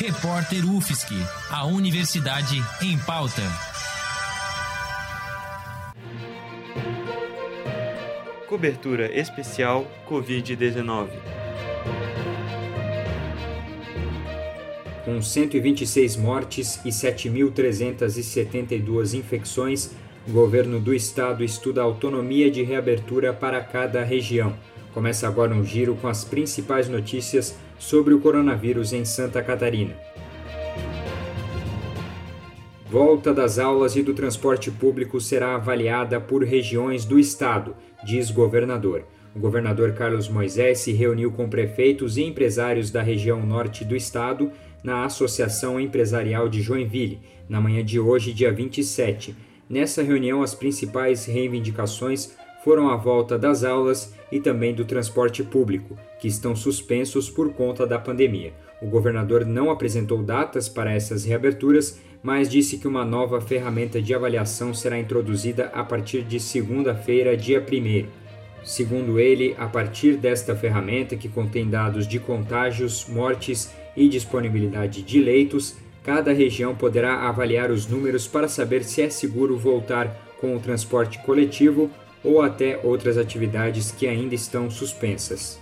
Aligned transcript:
Repórter 0.00 0.64
UFSC, 0.64 1.12
a 1.50 1.66
Universidade 1.66 2.62
em 2.80 2.96
Pauta. 2.98 3.42
Cobertura 8.46 9.12
especial 9.12 9.90
Covid-19. 10.08 11.08
Com 15.04 15.20
126 15.20 16.16
mortes 16.16 16.76
e 16.84 16.90
7.372 16.90 19.18
infecções, 19.18 19.90
o 20.28 20.30
governo 20.30 20.78
do 20.78 20.94
estado 20.94 21.42
estuda 21.42 21.80
a 21.80 21.84
autonomia 21.84 22.48
de 22.48 22.62
reabertura 22.62 23.32
para 23.32 23.60
cada 23.64 24.04
região. 24.04 24.54
Começa 24.98 25.28
agora 25.28 25.54
um 25.54 25.64
giro 25.64 25.94
com 25.94 26.08
as 26.08 26.24
principais 26.24 26.88
notícias 26.88 27.56
sobre 27.78 28.12
o 28.12 28.18
coronavírus 28.18 28.92
em 28.92 29.04
Santa 29.04 29.40
Catarina. 29.40 29.94
Volta 32.90 33.32
das 33.32 33.60
aulas 33.60 33.94
e 33.94 34.02
do 34.02 34.12
transporte 34.12 34.72
público 34.72 35.20
será 35.20 35.54
avaliada 35.54 36.20
por 36.20 36.42
regiões 36.42 37.04
do 37.04 37.16
estado, 37.16 37.76
diz 38.04 38.32
governador. 38.32 39.04
O 39.36 39.38
governador 39.38 39.92
Carlos 39.92 40.28
Moisés 40.28 40.80
se 40.80 40.90
reuniu 40.90 41.30
com 41.30 41.48
prefeitos 41.48 42.16
e 42.16 42.24
empresários 42.24 42.90
da 42.90 43.00
região 43.00 43.46
norte 43.46 43.84
do 43.84 43.94
estado 43.94 44.50
na 44.82 45.04
Associação 45.04 45.78
Empresarial 45.78 46.48
de 46.48 46.60
Joinville, 46.60 47.20
na 47.48 47.60
manhã 47.60 47.84
de 47.84 48.00
hoje, 48.00 48.32
dia 48.32 48.52
27. 48.52 49.36
Nessa 49.70 50.02
reunião, 50.02 50.42
as 50.42 50.56
principais 50.56 51.24
reivindicações 51.24 52.36
foram 52.64 52.88
a 52.88 52.96
volta 52.96 53.38
das 53.38 53.64
aulas 53.64 54.14
e 54.30 54.40
também 54.40 54.74
do 54.74 54.84
transporte 54.84 55.42
público, 55.42 55.96
que 56.20 56.28
estão 56.28 56.54
suspensos 56.54 57.30
por 57.30 57.52
conta 57.52 57.86
da 57.86 57.98
pandemia. 57.98 58.52
O 58.80 58.86
governador 58.86 59.44
não 59.44 59.70
apresentou 59.70 60.22
datas 60.22 60.68
para 60.68 60.92
essas 60.92 61.24
reaberturas, 61.24 62.00
mas 62.22 62.48
disse 62.48 62.78
que 62.78 62.88
uma 62.88 63.04
nova 63.04 63.40
ferramenta 63.40 64.02
de 64.02 64.14
avaliação 64.14 64.74
será 64.74 64.98
introduzida 64.98 65.66
a 65.74 65.84
partir 65.84 66.22
de 66.22 66.38
segunda-feira, 66.38 67.36
dia 67.36 67.60
1. 67.60 68.06
Segundo 68.64 69.18
ele, 69.18 69.54
a 69.58 69.66
partir 69.66 70.16
desta 70.16 70.54
ferramenta, 70.54 71.16
que 71.16 71.28
contém 71.28 71.68
dados 71.68 72.06
de 72.06 72.18
contágios, 72.18 73.06
mortes 73.08 73.72
e 73.96 74.08
disponibilidade 74.08 75.02
de 75.02 75.20
leitos, 75.20 75.76
cada 76.04 76.32
região 76.32 76.74
poderá 76.74 77.28
avaliar 77.28 77.70
os 77.70 77.86
números 77.86 78.26
para 78.26 78.48
saber 78.48 78.84
se 78.84 79.02
é 79.02 79.10
seguro 79.10 79.56
voltar 79.56 80.14
com 80.40 80.56
o 80.56 80.60
transporte 80.60 81.18
coletivo 81.24 81.90
ou 82.22 82.42
até 82.42 82.80
outras 82.82 83.16
atividades 83.16 83.90
que 83.90 84.06
ainda 84.06 84.34
estão 84.34 84.70
suspensas. 84.70 85.60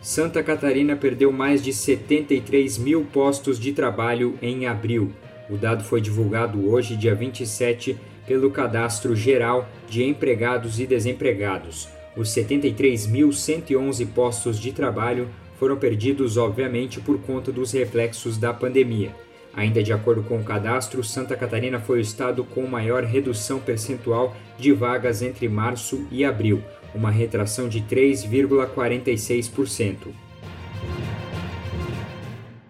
Santa 0.00 0.42
Catarina 0.42 0.94
perdeu 0.94 1.32
mais 1.32 1.62
de 1.62 1.72
73 1.72 2.78
mil 2.78 3.04
postos 3.12 3.58
de 3.58 3.72
trabalho 3.72 4.38
em 4.40 4.66
abril. 4.66 5.12
O 5.50 5.56
dado 5.56 5.82
foi 5.82 6.00
divulgado 6.00 6.70
hoje, 6.70 6.96
dia 6.96 7.14
27, 7.14 7.98
pelo 8.26 8.50
Cadastro 8.50 9.16
Geral 9.16 9.68
de 9.88 10.04
Empregados 10.04 10.78
e 10.78 10.86
Desempregados. 10.86 11.88
Os 12.16 12.28
73.111 12.30 14.06
postos 14.14 14.60
de 14.60 14.72
trabalho 14.72 15.28
foram 15.58 15.76
perdidos, 15.76 16.36
obviamente, 16.36 17.00
por 17.00 17.18
conta 17.20 17.50
dos 17.50 17.72
reflexos 17.72 18.38
da 18.38 18.54
pandemia. 18.54 19.14
Ainda 19.56 19.82
de 19.82 19.90
acordo 19.90 20.22
com 20.22 20.38
o 20.38 20.44
cadastro, 20.44 21.02
Santa 21.02 21.34
Catarina 21.34 21.80
foi 21.80 21.96
o 21.98 22.02
estado 22.02 22.44
com 22.44 22.66
maior 22.66 23.02
redução 23.04 23.58
percentual 23.58 24.36
de 24.58 24.70
vagas 24.70 25.22
entre 25.22 25.48
março 25.48 26.06
e 26.10 26.26
abril, 26.26 26.62
uma 26.94 27.10
retração 27.10 27.66
de 27.66 27.80
3,46%. 27.80 30.08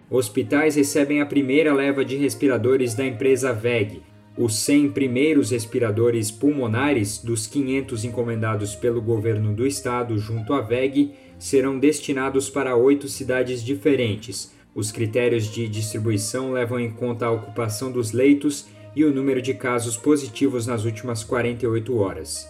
Hospitais 0.09 0.77
recebem 0.77 1.19
a 1.19 1.25
primeira 1.25 1.73
leva 1.73 2.05
de 2.05 2.15
respiradores 2.15 2.95
da 2.95 3.05
empresa 3.05 3.51
VEG. 3.51 4.01
Os 4.37 4.55
100 4.59 4.91
primeiros 4.91 5.51
respiradores 5.51 6.31
pulmonares 6.31 7.17
dos 7.17 7.47
500 7.47 8.05
encomendados 8.05 8.75
pelo 8.75 9.01
governo 9.01 9.53
do 9.53 9.67
estado 9.67 10.17
junto 10.17 10.53
à 10.53 10.61
VEG 10.61 11.11
serão 11.37 11.77
destinados 11.77 12.49
para 12.49 12.77
oito 12.77 13.09
cidades 13.09 13.61
diferentes 13.61 14.55
os 14.77 14.91
critérios 14.91 15.45
de 15.45 15.67
distribuição 15.67 16.51
levam 16.51 16.79
em 16.79 16.91
conta 16.91 17.25
a 17.25 17.31
ocupação 17.31 17.91
dos 17.91 18.11
leitos 18.11 18.67
e 18.95 19.03
o 19.03 19.11
número 19.11 19.41
de 19.41 19.55
casos 19.55 19.97
positivos 19.97 20.67
nas 20.67 20.85
últimas 20.85 21.23
48 21.23 21.97
horas. 21.97 22.47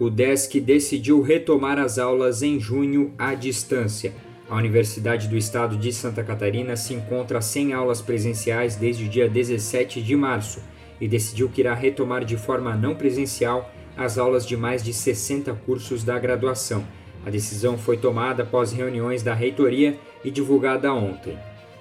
O 0.00 0.08
DESC 0.08 0.58
decidiu 0.58 1.20
retomar 1.20 1.78
as 1.78 1.98
aulas 1.98 2.42
em 2.42 2.58
junho 2.58 3.12
à 3.18 3.34
distância. 3.34 4.14
A 4.48 4.56
Universidade 4.56 5.28
do 5.28 5.36
Estado 5.36 5.76
de 5.76 5.92
Santa 5.92 6.24
Catarina 6.24 6.74
se 6.74 6.94
encontra 6.94 7.42
sem 7.42 7.74
aulas 7.74 8.00
presenciais 8.00 8.74
desde 8.74 9.04
o 9.04 9.08
dia 9.08 9.28
17 9.28 10.00
de 10.00 10.16
março 10.16 10.62
e 10.98 11.06
decidiu 11.06 11.46
que 11.50 11.60
irá 11.60 11.74
retomar 11.74 12.24
de 12.24 12.38
forma 12.38 12.74
não 12.74 12.94
presencial 12.94 13.70
as 13.98 14.16
aulas 14.16 14.46
de 14.46 14.56
mais 14.56 14.82
de 14.82 14.94
60 14.94 15.52
cursos 15.66 16.02
da 16.04 16.18
graduação 16.18 16.86
a 17.24 17.30
decisão 17.30 17.76
foi 17.76 17.96
tomada 17.96 18.42
após 18.42 18.72
reuniões 18.72 19.22
da 19.22 19.34
reitoria 19.34 19.98
e 20.24 20.30
divulgada 20.30 20.92
ontem. 20.92 21.38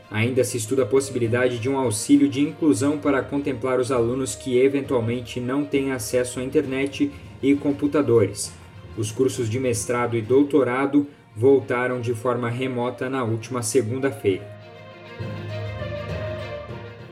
Ainda 0.09 0.43
se 0.43 0.57
estuda 0.57 0.83
a 0.83 0.85
possibilidade 0.85 1.59
de 1.59 1.69
um 1.69 1.77
auxílio 1.77 2.29
de 2.29 2.41
inclusão 2.41 2.97
para 2.97 3.21
contemplar 3.21 3.79
os 3.79 3.91
alunos 3.91 4.35
que 4.35 4.57
eventualmente 4.57 5.39
não 5.39 5.65
têm 5.65 5.91
acesso 5.91 6.39
à 6.39 6.43
internet 6.43 7.11
e 7.41 7.55
computadores. 7.55 8.53
Os 8.97 9.11
cursos 9.11 9.49
de 9.49 9.59
mestrado 9.59 10.15
e 10.15 10.21
doutorado 10.21 11.07
voltaram 11.35 12.01
de 12.01 12.13
forma 12.13 12.49
remota 12.49 13.09
na 13.09 13.23
última 13.23 13.61
segunda-feira. 13.61 14.57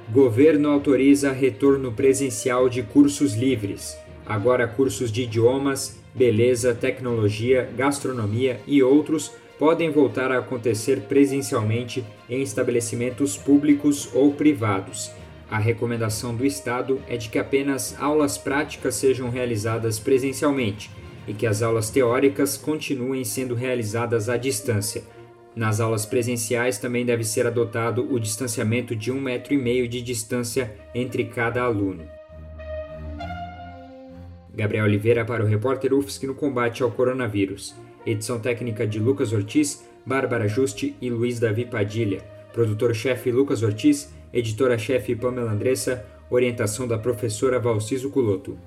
Governo 0.10 0.70
autoriza 0.70 1.32
retorno 1.32 1.92
presencial 1.92 2.70
de 2.70 2.82
cursos 2.82 3.36
livres. 3.36 3.98
Agora, 4.26 4.66
cursos 4.66 5.12
de 5.12 5.24
idiomas, 5.24 6.00
beleza, 6.16 6.74
tecnologia, 6.74 7.70
gastronomia 7.76 8.62
e 8.66 8.82
outros 8.82 9.32
podem 9.60 9.92
voltar 9.92 10.32
a 10.32 10.40
acontecer 10.40 11.02
presencialmente 11.02 12.04
em 12.30 12.42
estabelecimentos 12.42 13.38
públicos 13.38 14.10
ou 14.14 14.34
privados. 14.34 15.12
A 15.50 15.58
recomendação 15.58 16.36
do 16.36 16.46
Estado 16.46 17.00
é 17.08 17.18
de 17.18 17.30
que 17.30 17.38
apenas 17.38 17.96
aulas 18.00 18.38
práticas 18.38 18.96
sejam 18.96 19.30
realizadas 19.30 20.00
presencialmente 20.00 20.90
e 21.28 21.34
que 21.34 21.46
as 21.46 21.62
aulas 21.62 21.90
teóricas 21.90 22.58
continuem 22.58 23.24
sendo 23.24 23.54
realizadas 23.54 24.30
à 24.30 24.38
distância. 24.38 25.04
Nas 25.56 25.80
aulas 25.80 26.06
presenciais 26.06 26.78
também 26.78 27.06
deve 27.06 27.24
ser 27.24 27.48
adotado 27.48 28.12
o 28.12 28.20
distanciamento 28.20 28.96
de 28.96 29.12
um 29.12 29.22
metro 29.22 29.54
e 29.54 29.58
meio 29.58 29.88
de 29.88 30.02
distância 30.02 30.76
entre 30.94 31.26
cada 31.26 31.62
aluno. 31.62 32.04
Gabriel 34.56 34.86
Oliveira 34.86 35.26
para 35.26 35.44
o 35.44 35.48
repórter 35.48 35.94
UFSC 35.94 36.26
no 36.26 36.34
combate 36.34 36.82
ao 36.82 36.90
coronavírus. 36.90 37.76
Edição 38.06 38.40
técnica 38.40 38.88
de 38.88 39.00
Lucas 39.00 39.34
Ortiz, 39.34 39.86
Bárbara 40.06 40.48
Juste 40.48 40.96
e 41.02 41.10
Luiz 41.10 41.40
Davi 41.40 41.66
Padilha. 41.66 42.22
Produtor-chefe 42.54 43.32
Lucas 43.32 43.64
Ortiz, 43.64 44.14
editora-chefe 44.32 45.14
Pamela 45.16 45.52
Andressa, 45.52 46.06
orientação 46.30 46.88
da 46.88 46.98
professora 46.98 47.60
Valciso 47.60 48.10
Culoto. 48.10 48.58